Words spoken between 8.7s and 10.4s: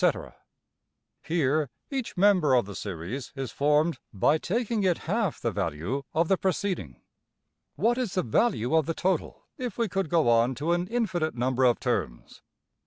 of the total if we could go